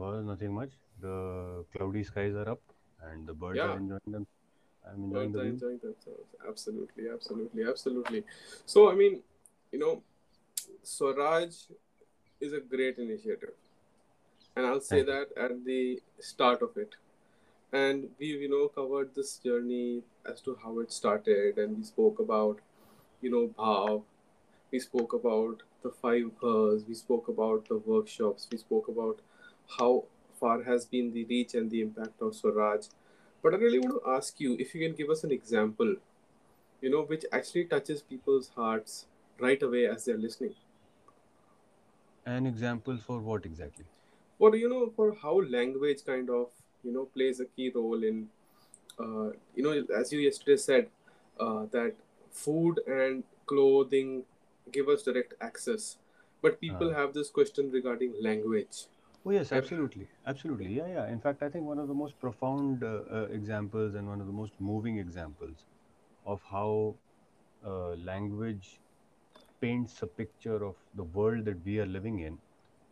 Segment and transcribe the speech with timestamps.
[0.00, 0.70] Well, nothing much.
[0.98, 2.62] The cloudy skies are up
[3.02, 3.72] and the birds Yeah.
[3.72, 4.26] are enjoying them.
[4.86, 6.36] I'm enjoying the enjoying themselves.
[6.48, 8.24] Absolutely, absolutely, absolutely.
[8.64, 9.22] So, I mean,
[9.72, 10.02] you know,
[10.82, 11.54] Swaraj
[12.40, 13.52] is a great initiative.
[14.56, 16.94] And I'll say that at the start of it.
[17.72, 22.18] And we, you know, covered this journey as to how it started, and we spoke
[22.18, 22.60] about,
[23.20, 24.02] you know, Bhav.
[24.72, 26.86] We spoke about the five Bhas.
[26.88, 28.48] We spoke about the workshops.
[28.50, 29.20] We spoke about
[29.78, 30.04] how
[30.40, 32.86] far has been the reach and the impact of Swaraj.
[33.42, 35.96] But I really want to ask you if you can give us an example,
[36.80, 39.06] you know, which actually touches people's hearts
[39.38, 40.54] right away as they're listening.
[42.26, 43.84] An example for what exactly?
[44.38, 46.48] Or, you know, for how language kind of,
[46.82, 48.28] you know, plays a key role in,
[48.98, 50.88] uh, you know, as you yesterday said,
[51.38, 51.94] uh, that
[52.30, 54.24] food and clothing
[54.72, 55.98] give us direct access.
[56.42, 58.86] But people Uh, have this question regarding language.
[59.24, 60.08] Oh, yes, absolutely.
[60.26, 60.72] Absolutely.
[60.74, 61.08] Yeah, yeah.
[61.08, 64.26] In fact, I think one of the most profound uh, uh, examples and one of
[64.26, 65.66] the most moving examples
[66.24, 66.98] of how
[67.64, 68.80] uh, language
[69.60, 72.40] paints a picture of the world that we are living in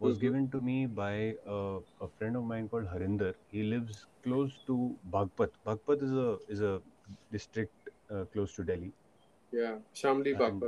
[0.00, 0.20] was Mhm.
[0.20, 3.34] given to me by uh, a friend of mine called Harinder.
[3.50, 5.52] He lives close to Bagpat.
[5.66, 6.82] Bagpat is a is a
[7.30, 8.94] district uh, close to Delhi,
[9.52, 10.64] yeah, Shamli and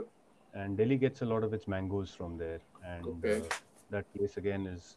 [0.53, 2.61] and Delhi gets a lot of its mangoes from there.
[2.83, 3.43] And Okay.
[3.43, 3.49] uh,
[3.91, 4.97] that place again is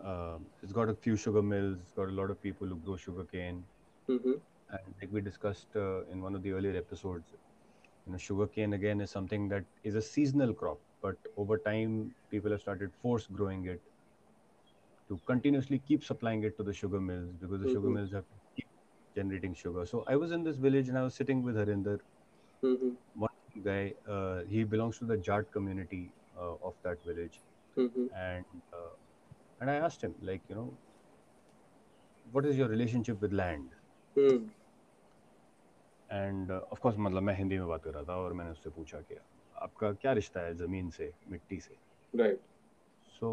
[0.00, 1.80] um it's got a few sugar mills.
[1.80, 3.66] It's got a lot of people who grow sugarcane.
[4.08, 4.38] Mm-hmm.
[4.70, 7.34] And like we discussed uh, in one of the earlier episodes,
[8.06, 12.50] you know, sugarcane again is something that is a seasonal crop, but over time people
[12.50, 13.82] have started force growing it
[15.08, 17.90] to continuously keep supplying it to the sugar mills because the sugar Mm-hmm.
[17.90, 18.66] mills have to keep
[19.14, 19.84] generating sugar.
[19.86, 22.00] So I was in this village and I was sitting with Harinder,
[22.64, 22.94] Mm-hmm.
[23.14, 23.28] one
[23.64, 23.94] guy.
[24.08, 27.40] Uh, he belongs to the Jat community uh, of that village,
[27.76, 28.06] Mm-hmm.
[28.14, 28.94] and uh,
[29.61, 30.77] and I asked him like, you know,
[32.31, 33.75] what is your relationship with land?
[34.15, 34.47] Mm.
[36.11, 38.99] End of course मतलब मैं हिंदी में बात कर रहा था और मैंने उससे पूछा
[39.09, 39.15] कि
[39.63, 41.75] आपका क्या रिश्ता है ज़मीन से मिट्टी से
[42.21, 42.39] Right.
[43.19, 43.29] So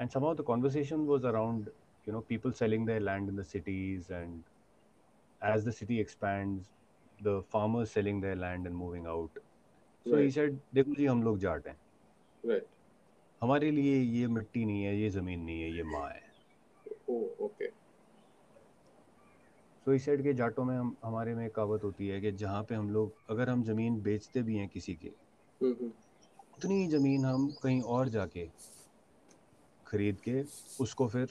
[0.00, 1.68] and somehow the conversation was around
[2.06, 4.48] you know people selling their land in the cities and
[5.52, 6.72] as the city expands
[7.28, 9.38] the farmers selling their land and moving out
[10.06, 10.34] so he Right.
[10.38, 11.76] said देखो जी हम लोग जाट हैं
[12.52, 12.66] Right.
[13.41, 16.25] हमारे लिए ये मिट्टी नहीं है ये ज़मीन नहीं है ये माँ है
[17.41, 17.69] okay.
[19.85, 22.63] सो इस साइड के जाटों में हम हमारे में एक कहावत होती है कि जहाँ
[22.69, 25.13] पे हम लोग अगर हम ज़मीन बेचते भी हैं किसी की
[25.61, 25.91] Mm-hmm.
[26.57, 28.45] उतनी ही ज़मीन हम कहीं और जाके
[29.85, 30.41] खरीद के
[30.83, 31.25] उसको फिर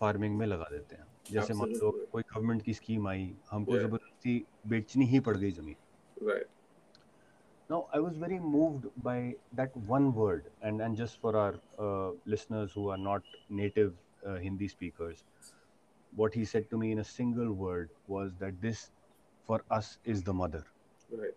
[0.00, 3.82] फ़ार्मिंग में लगा देते हैं जैसे मान लो कोई गवर्नमेंट की स्कीम आई हमको Yeah.
[3.86, 5.76] ज़बरदस्ती बेचनी ही पड़ गई ज़मीन
[6.16, 6.48] Right.
[7.70, 12.12] Now, I was very moved by that one word, and, and just for our uh,
[12.26, 13.94] listeners who are not native
[14.26, 15.24] uh, Hindi speakers,
[16.14, 18.90] what he said to me in a single word was that this,
[19.46, 20.64] for us, is the mother.
[21.10, 21.34] Right.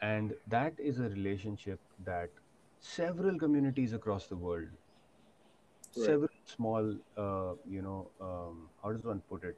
[0.00, 2.30] And that is a relationship that
[2.80, 4.68] several communities across the world,
[5.96, 6.06] Right.
[6.06, 9.56] several small, uh, you know, um, how does one put it?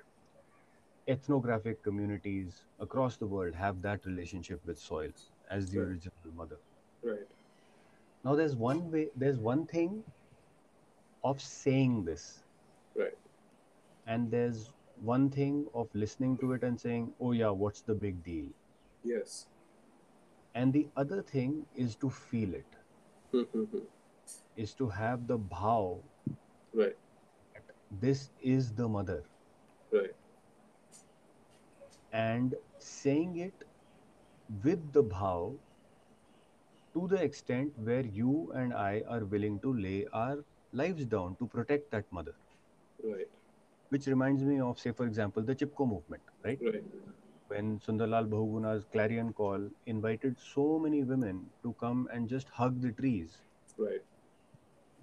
[1.08, 5.10] Ethnographic communities across the world have that relationship with soil
[5.50, 5.88] as the Right.
[5.88, 6.58] original mother.
[7.02, 7.28] Right.
[8.24, 10.04] Now, there's one way, there's one thing
[11.24, 12.44] of saying this,
[12.94, 13.16] Right.
[14.06, 14.72] and there's
[15.02, 18.46] one thing of listening to it and saying, oh, yeah, what's the big deal?
[19.04, 19.46] Yes.
[20.54, 22.76] And the other thing is to feel it,
[23.32, 23.78] Mm-hmm.
[24.78, 26.02] to have the bhav
[26.74, 26.96] Right.
[28.00, 29.22] this is the mother,
[29.92, 30.14] Right.
[32.12, 33.64] and saying it
[34.64, 35.56] with the bhav
[36.94, 40.38] to the extent where you and I are willing to lay our
[40.72, 42.34] lives down to protect that mother.
[43.04, 43.28] Right.
[43.90, 46.58] Which reminds me of, say, for example, the Chipko movement, right?
[46.62, 46.84] Right.
[47.48, 52.92] when Sundarlal Bahuguna's clarion call invited so many women to come and just hug the
[52.92, 53.38] trees,
[53.76, 54.02] Right.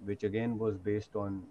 [0.04, 1.42] which again was based on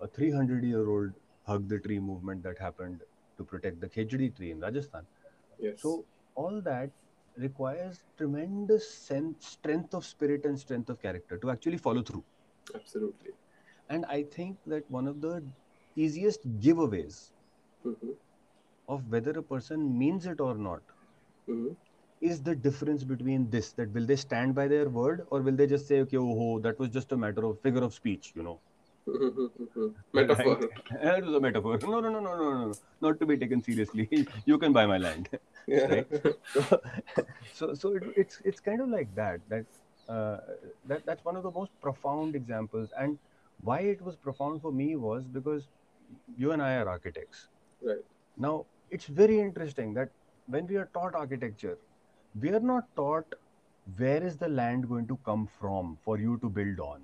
[0.00, 1.12] a 300 year old
[1.46, 3.00] hug the tree movement that happened
[3.36, 5.06] to protect the Khejdi tree in Rajasthan.
[5.58, 5.82] Yes.
[5.82, 6.04] So,
[6.34, 6.90] all that
[7.36, 12.24] requires tremendous sense, strength of spirit and strength of character to actually follow through.
[12.74, 13.32] Absolutely.
[13.88, 15.52] And I think that one of the
[15.94, 17.32] easiest giveaways
[17.84, 18.12] Mm-hmm.
[18.88, 20.82] of whether a person means it or not
[21.48, 21.72] Mm-hmm.
[22.20, 25.66] is the difference between this that will they stand by their word or will they
[25.66, 28.60] just say okay oh that was just a matter of figure of speech you know.
[30.12, 30.60] Metaphor.
[30.60, 31.18] Right?
[31.18, 34.08] it was a metaphor no no no no no no not to be taken seriously
[34.44, 35.28] you can buy my land
[35.66, 35.86] Yeah.
[35.86, 36.06] right
[36.54, 36.80] so
[37.52, 39.64] so, so it, it's it's kind of like that that
[40.08, 40.38] uh,
[40.86, 43.18] that that's one of the most profound examples and
[43.62, 45.68] why it was profound for me was because
[46.36, 47.48] you and I are architects.
[47.82, 48.04] Right.
[48.36, 50.10] Now, it's very interesting that
[50.46, 51.78] when we are taught architecture,
[52.40, 53.34] we are not taught
[53.96, 57.02] where is the land going to come from for you to build on.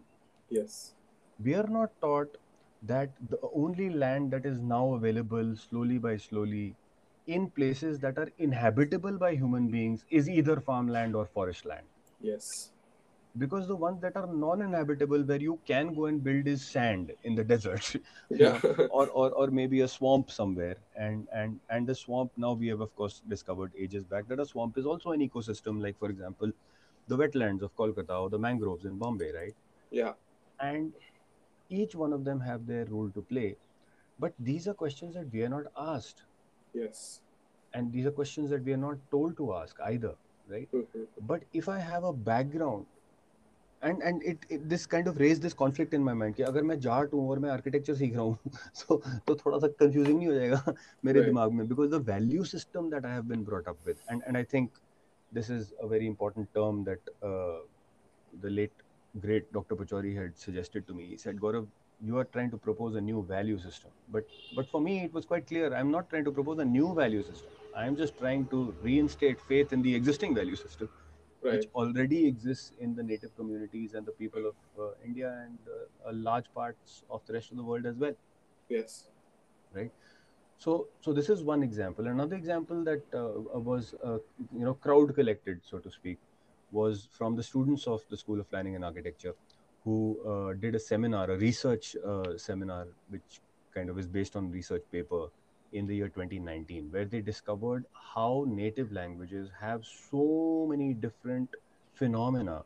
[0.51, 0.95] Yes.
[1.39, 2.37] We are not taught
[2.83, 6.77] that the only land that is now available slowly by slowly
[7.27, 11.87] in places that are inhabitable by human beings is either farmland or forest land
[12.21, 12.73] Yes.
[13.39, 17.35] because the ones that are non-inhabitable where you can go and build is sand in
[17.35, 17.97] the desert
[18.31, 18.61] Yeah.
[18.91, 22.81] or, or or maybe a swamp somewhere and and and the swamp now we have
[22.81, 26.53] of course discovered ages back that a swamp is also an ecosystem like for example
[27.09, 29.55] the wetlands of kolkata or the mangroves in bombay right
[29.91, 30.15] yeah.
[30.61, 30.93] and
[31.70, 33.50] each one of them have their role to play
[34.20, 36.24] but these are questions that we are not asked
[36.74, 37.22] Yes.
[37.74, 40.16] and these are questions that we are not told to ask either
[40.56, 41.06] right Mhm.
[41.34, 42.86] but if i have a background
[43.90, 46.64] and and it, it this kind of raised this conflict in my mind कि अगर
[46.72, 48.52] मैं जाट हूँ और मैं architecture सीख रहा हूँ
[48.82, 50.74] so तो थोड़ा सा कंफ्यूजिंग नहीं हो जाएगा
[51.06, 51.30] मेरे Right.
[51.30, 54.42] दिमाग में because the value system that I have been brought up with and and
[54.42, 54.78] I think
[55.32, 57.60] this is a very important term that uh,
[58.46, 58.85] the late
[59.21, 59.77] great Dr.
[59.77, 61.67] Pachauri had suggested to me he said Gaurav
[62.01, 64.25] you are trying to propose a new value system but
[64.55, 67.23] but for me it was quite clear I'm not trying to propose a new value
[67.23, 70.89] system I'm just trying to reinstate faith in the existing value system
[71.43, 71.59] Right.
[71.61, 76.11] which already exists in the native communities and the people of uh, India and uh,
[76.11, 78.15] a large parts of the rest of the world as well.
[78.69, 79.11] Yes.
[79.73, 79.93] Right.
[80.59, 82.07] So, so this is one example.
[82.07, 84.19] Another example that uh, was, uh,
[84.53, 86.19] you know, crowd collected, so to speak,
[86.71, 89.35] was from the students of the School of Planning and Architecture,
[89.85, 93.41] who uh, did a seminar, a research uh, seminar, which
[93.75, 95.29] kind of is based on research paper
[95.73, 101.55] in the year 2019, where they discovered how native languages have so many different
[101.95, 102.65] phenomena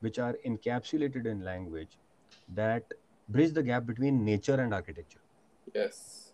[0.00, 1.98] which are encapsulated in language
[2.48, 2.84] that
[3.28, 5.20] bridge the gap between nature and architecture
[5.74, 6.25] Yes.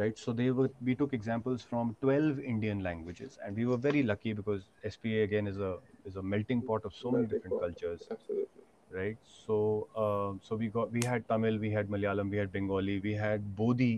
[0.00, 4.02] Right so they were we took examples from 12 indian languages and we were very
[4.10, 4.62] lucky because
[4.94, 5.72] SPA again is a
[6.10, 8.62] is a melting pot of so many different cultures Absolutely.
[8.98, 9.56] right so
[10.04, 13.50] uh, so we got we had tamil we had malayalam we had bengali we had
[13.60, 13.92] bodhi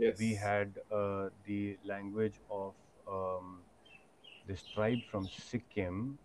[0.00, 0.18] Yes.
[0.18, 2.72] we had uh, the language of
[3.06, 3.58] um,
[4.46, 6.18] this tribe from Sikkim,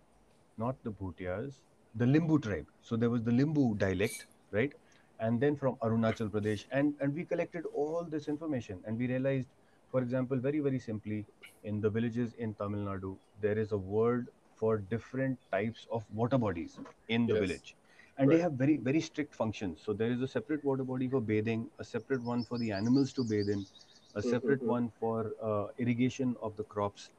[0.58, 1.56] not the Bhutias,
[1.94, 2.68] the Limbu tribe.
[2.82, 4.72] So there was the Limbu dialect, right?
[5.20, 9.54] And then from Arunachal Pradesh, and and we collected all this information, and we realized,
[9.90, 11.28] for example, very very simply,
[11.64, 16.38] in the villages in Tamil Nadu, there is a word for different types of water
[16.38, 17.36] bodies in the Yes.
[17.36, 17.76] village
[18.18, 21.20] and they have very very strict functions so there is a separate water body for
[21.20, 23.68] bathing a separate one for the animals to bathe in
[24.14, 24.66] a separate Mhm.
[24.66, 27.12] one for uh, irrigation of the crops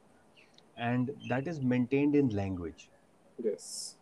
[0.77, 2.91] and that is maintained in language
[3.43, 3.96] Yes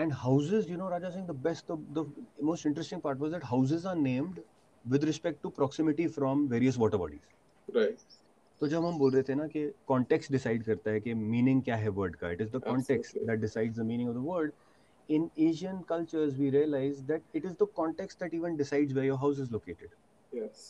[0.00, 2.04] and houses you know raja singh the best the, the
[2.50, 4.40] most interesting part was that houses are named
[4.94, 7.26] with respect to proximity from various water bodies
[7.74, 8.02] Right.
[8.60, 11.76] तो जब हम बोल रहे थे ना कि context decide करता है कि मीनिंग क्या
[11.76, 13.28] है वर्ड का it is the context Absolutely.
[13.30, 14.52] That decides the meaning of the word
[15.14, 19.18] in asian cultures we realize that it is the context that even decides where your
[19.24, 19.92] house is located
[20.38, 20.62] Yes.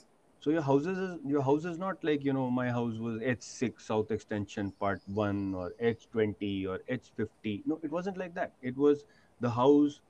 [0.47, 3.87] so your houses is your house is not like you know my house was h6
[3.87, 9.07] south extension part 1 or h20 or h50 no it wasn't like that it was
[9.42, 10.02] the house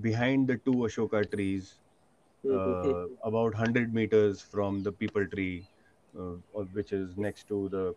[0.00, 1.80] behind the two ashoka trees
[2.50, 5.66] uh, about 100 meters from the peepal tree
[6.18, 6.34] uh,
[6.78, 7.94] which is next to the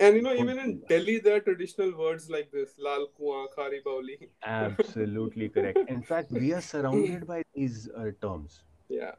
[0.00, 3.82] and you know, even in Delhi, there are traditional words like this: lal kuan, khari
[3.84, 4.30] bauli.
[4.42, 9.14] absolutely correct in fact we are surrounded by these uh, terms Yeah.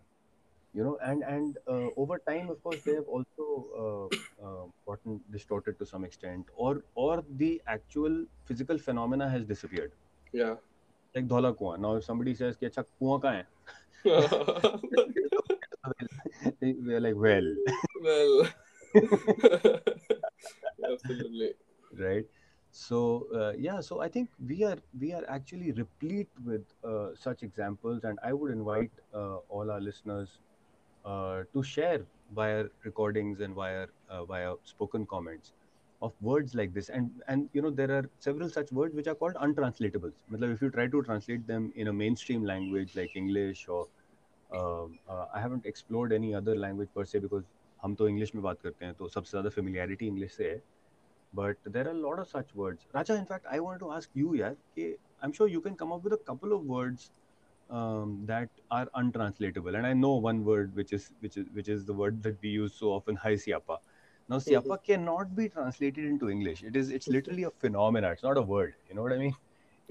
[0.73, 3.45] you know and and uh, over time of course they have also
[3.83, 9.93] uh, uh, gotten distorted to some extent or or the actual physical phenomena has disappeared
[10.31, 10.55] Yeah
[11.15, 11.81] like Dhola Kuan.
[11.81, 13.45] Now, if somebody says, Ki, Acha, Kuan ka hai?
[16.61, 17.55] We're like, well.
[18.01, 18.47] well.
[20.91, 21.53] Absolutely.
[21.97, 22.25] Right.
[22.71, 27.41] So uh, yeah, so I think we are we are actually replete with uh, such
[27.41, 30.37] examples, and I would invite uh, all our listeners
[31.03, 35.53] uh, to share via recordings and via uh, via spoken comments
[36.02, 39.14] of words like this and and you know there are several such words which are
[39.14, 43.66] called untranslatables मतलब if you try to translate them in a mainstream language like english
[43.68, 43.82] or
[44.50, 47.44] um, uh, i haven't explored any other language per se because
[47.84, 50.62] हम तो English में बात करते हैं तो सबसे ज़्यादा फेमिलियरिटी इंग्लिश से है
[51.38, 54.10] but there are a lot of such words raja in fact i wanted to ask
[54.20, 54.86] you yeah कि
[55.22, 57.10] i'm sure you can come up with a couple of words
[57.70, 61.84] um, that are untranslatable and i know one word which is which is which is
[61.90, 63.78] the word that we use so often hai siapa
[64.29, 68.37] now siapa cannot be translated into english it is it's literally a phenomena it's not
[68.37, 69.35] a word you know what i mean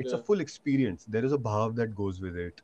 [0.03, 0.19] it's Yeah.
[0.21, 2.61] a full experience there is a bhav that goes with it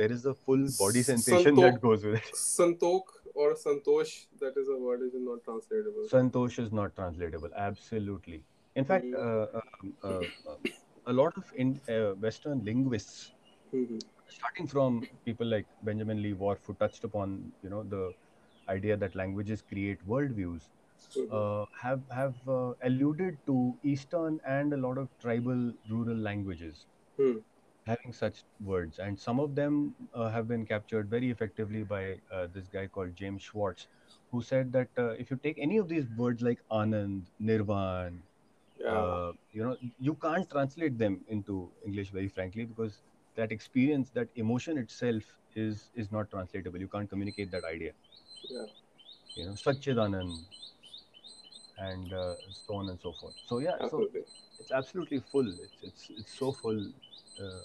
[0.00, 1.62] there is a full body sensation Santok.
[1.62, 2.26] that goes with it.
[2.34, 3.02] Santok
[3.34, 6.06] or Santosh, that is a word, is not translatable.
[6.12, 7.50] Santosh is not translatable.
[7.56, 8.44] Absolutely.
[8.76, 9.24] In fact, Mhm.
[9.24, 9.60] uh,
[10.08, 10.56] uh, uh,
[11.06, 13.32] a lot of in, uh, Western linguists,
[13.72, 13.98] Mhm.
[14.28, 18.04] starting from people like Benjamin Lee Whorf, who touched upon you know the
[18.68, 20.68] idea that languages create worldviews.
[21.30, 27.38] Uh, have have uh, alluded to Eastern and a lot of tribal rural languages Hmm.
[27.86, 32.46] having such words, and some of them uh, have been captured very effectively by uh,
[32.46, 33.88] this guy called James Schwartz,
[34.30, 38.22] who said that uh, if you take any of these words like Anand, Nirvan,
[38.78, 39.06] Yeah.
[39.06, 43.02] uh, you know, you can't translate them into English very frankly because
[43.34, 46.80] that experience, that emotion itself is is not translatable.
[46.80, 47.92] You can't communicate that idea.
[48.48, 48.66] Yeah.
[49.34, 50.46] You know, Satchidanand
[51.90, 52.34] and uh,
[52.66, 53.34] so on and so forth.
[53.44, 54.08] So yeah, so
[54.58, 55.48] it's absolutely full.
[55.64, 56.80] It's it's it's so full,
[57.40, 57.62] uh,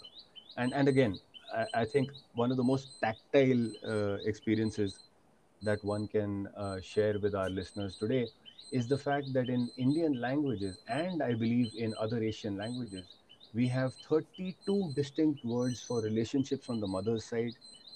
[0.57, 1.19] and and again,
[1.53, 4.99] I, I think one of the most tactile uh, experiences
[5.61, 8.29] that one can uh, share with our listeners today
[8.71, 13.05] is the fact that in Indian languages and I believe in other Asian languages,
[13.53, 17.53] we have 32 distinct words for relationships on the mother's side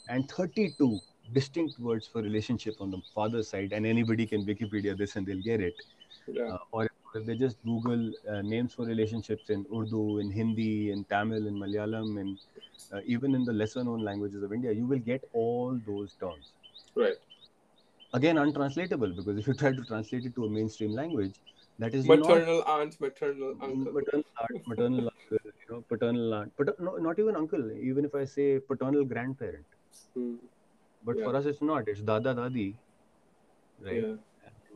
[0.07, 1.01] and 32
[1.33, 3.73] distinct words for relationship on the father's side.
[3.73, 5.81] And anybody can Wikipedia this and they'll get it
[6.27, 6.53] Yeah.
[6.53, 11.03] uh, or if they just Google uh, names for relationships in Urdu, in Hindi, in
[11.05, 12.39] Tamil, in Malayalam, and
[12.93, 16.51] uh, even in the lesser known languages of India, you will get all those terms.
[16.95, 17.15] Right.
[18.13, 21.33] Again, untranslatable because if you try to translate it to a mainstream language,
[21.79, 23.91] that is not Maternal aunt, maternal uncle.
[23.93, 27.71] maternal aunt, maternal uncle, you know, paternal aunt, pater- no, not even uncle.
[27.71, 29.65] Even if I say paternal grandparent,
[30.13, 30.35] Hmm.
[31.03, 31.23] but Yeah.
[31.25, 31.87] for us it's not.
[31.87, 32.75] It's dada dadi,
[33.79, 34.03] right?
[34.03, 34.15] Yeah.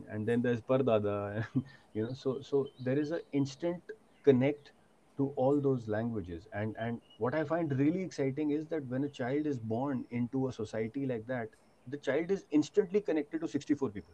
[0.10, 1.46] And then there's pardada
[1.94, 3.82] you know so so there is an instant
[4.24, 4.72] connect
[5.18, 9.10] to all those languages and and what i find really exciting is that when a
[9.20, 11.50] child is born into a society like that
[11.88, 14.14] the child is instantly connected to 64 people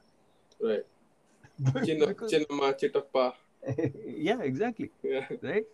[0.70, 0.86] Right.
[1.64, 2.32] Because-
[4.30, 5.28] yeah exactly Yeah.
[5.42, 5.68] right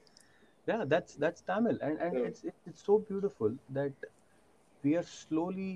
[0.71, 2.27] yeah that's that's tamil and and Yeah.
[2.29, 3.93] it's it's so beautiful that
[4.83, 5.71] we are slowly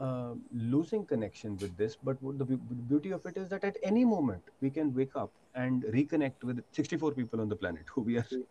[0.00, 4.04] uh, losing connection with this but what the, beauty of it is that at any
[4.04, 8.18] moment we can wake up and reconnect with 64 people on the planet who we
[8.18, 8.44] are Mm.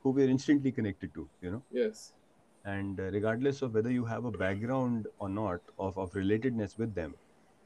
[0.00, 2.14] who we are instantly connected to you know Yes.
[2.64, 6.94] and uh, regardless of whether you have a background or not of, of relatedness with
[6.94, 7.14] them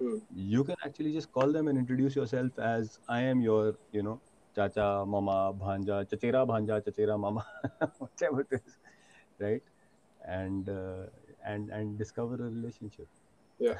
[0.00, 0.18] Hmm.
[0.30, 4.20] you can actually just call them and introduce yourself as i am your you know
[4.58, 7.44] chacha mama bhanja chachera bhanja chachera mama
[7.98, 8.78] whatever it is
[9.40, 9.62] right
[10.38, 11.06] and uh,
[11.44, 13.06] and and discover a relationship
[13.58, 13.78] Yeah.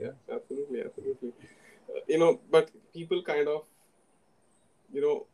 [0.00, 0.12] Yeah.
[0.34, 0.82] Absolutely.
[0.82, 1.30] Absolutely.
[1.88, 3.64] Uh, you know, but people kind of,
[4.92, 5.26] you know,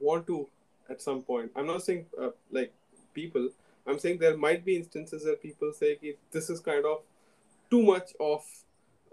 [0.00, 0.48] want to
[0.88, 1.50] at some point.
[1.56, 2.72] I'm not saying uh, like
[3.12, 3.48] people.
[3.86, 5.98] I'm saying there might be instances where people say
[6.30, 7.02] this is kind of
[7.70, 8.44] too much of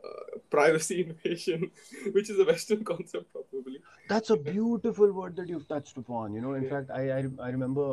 [0.04, 1.72] uh, privacy invasion,
[2.12, 3.80] which is a Western concept probably.
[4.10, 6.70] that's a beautiful word that you've touched upon you know in Yeah.
[6.72, 7.84] fact I, I i remember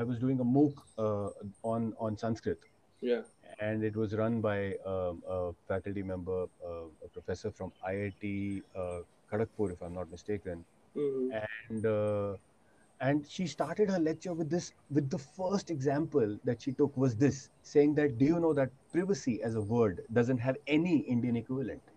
[0.00, 1.30] i was doing a mooc uh,
[1.72, 2.60] on on sanskrit
[3.08, 3.24] Yeah.
[3.58, 9.00] And it was run by um, a faculty member uh, a professor from iit uh,
[9.30, 11.28] kharagpur if i'm not mistaken hmm
[11.70, 12.34] and uh,
[13.00, 17.16] and she started her lecture with this with the first example that she took was
[17.24, 21.36] this saying that do you know that privacy as a word doesn't have any indian
[21.44, 21.92] equivalent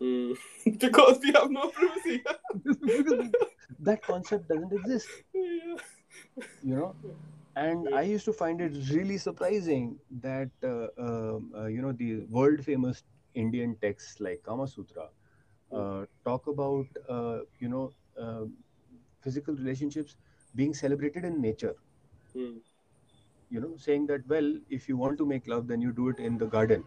[0.00, 0.36] Mm.
[0.80, 2.22] because we have no privacy.
[3.80, 5.76] that concept doesn't exist yeah.
[6.62, 6.94] you know
[7.56, 12.20] and i used to find it really surprising that uh, um, uh, you know the
[12.38, 13.02] world famous
[13.34, 15.06] indian texts like kama sutra
[15.72, 17.84] uh, talk about uh, you know
[18.24, 18.44] uh,
[19.22, 20.16] physical relationships
[20.56, 21.74] being celebrated in nature.
[22.36, 22.60] Mm.
[23.50, 26.18] you know saying that well if you want to make love then you do it
[26.18, 26.84] in the garden.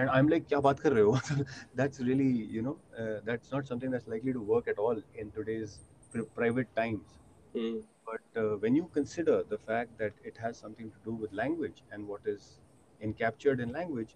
[0.00, 1.44] And i'm like kya baat kar rahe ho?
[1.80, 5.30] That's really you know uh, that's not something that's likely to work at all in
[5.38, 5.74] today's
[6.12, 7.16] pri- private times
[7.54, 7.82] Mm.
[8.06, 11.82] but uh, when you consider the fact that it has something to do with language
[11.90, 12.60] and what is
[13.02, 14.14] encaptured in language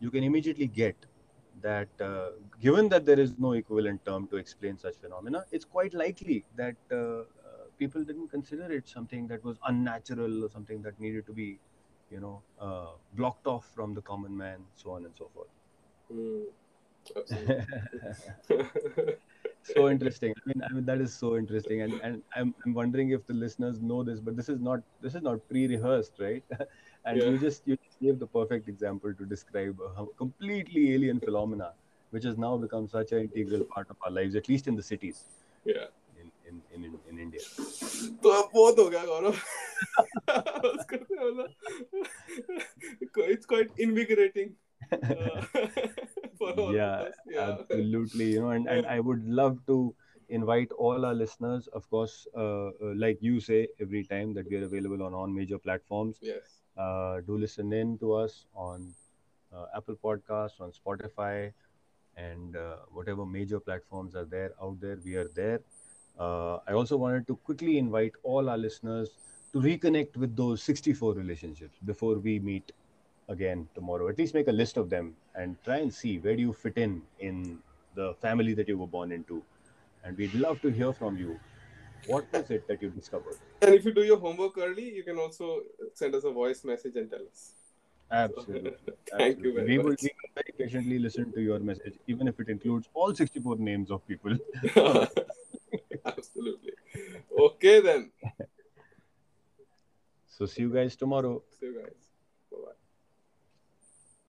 [0.00, 1.06] you can immediately get
[1.60, 5.94] that uh, given that there is no equivalent term to explain such phenomena it's quite
[5.94, 7.24] likely that uh, uh,
[7.78, 11.58] people didn't consider it something that was unnatural or something that needed to be
[12.10, 15.48] you know uh, blocked off from the common man so on and so forth
[16.12, 16.44] Mm.
[17.16, 17.64] Absolutely.
[19.63, 20.33] so interesting.
[20.37, 23.33] I mean, I mean that is so interesting, and and I'm, I'm wondering if the
[23.33, 26.43] listeners know this, but this is not this is not pre-rehearsed, right?
[27.05, 27.29] and Yeah.
[27.29, 31.69] you just you just gave the perfect example to describe a hum- completely alien phenomena,
[32.11, 34.85] which has now become such an integral part of our lives, at least in the
[34.91, 35.23] cities
[35.65, 35.87] yeah.
[36.21, 37.41] in in in, in, in India.
[38.23, 39.35] तो अब बहुत हो गया गौरव
[40.69, 41.45] उसको तो बोला,
[43.33, 44.55] it's quite invigorating.
[46.56, 47.08] yeah.
[47.26, 47.56] Yeah.
[47.60, 48.32] absolutely.
[48.32, 49.94] You know, and, and I would love to
[50.28, 54.56] invite all our listeners, of course, uh, uh, like you say every time that we
[54.56, 56.18] are available on all major platforms.
[56.22, 56.62] Yes.
[56.76, 58.94] Uh, do listen in to us on
[59.54, 61.52] uh, Apple Podcasts, on Spotify,
[62.16, 65.60] and uh, whatever major platforms are there out there, we are there.
[66.18, 69.10] Uh, I also wanted to quickly invite all our listeners
[69.52, 72.72] to reconnect with those 64 relationships before we meet
[73.28, 74.08] again tomorrow.
[74.08, 76.76] At least make a list of them and try and see where do you fit
[76.76, 77.58] in in
[77.94, 79.42] the family that you were born into.
[80.04, 81.38] And we'd love to hear from you.
[82.06, 83.36] What was it that you discovered?
[83.60, 85.60] And if you do your homework early, you can also
[85.94, 87.52] send us a voice message and tell us.
[88.10, 88.72] Absolutely.
[89.16, 90.02] Thank you very we will, much.
[90.02, 93.90] we will very patiently listen to your message, even if it includes all 64 names
[93.90, 94.36] of people.
[96.04, 96.72] Absolutely.
[97.38, 98.10] Okay then.
[100.26, 101.42] So, see you guys tomorrow.
[101.60, 102.01] See you guys.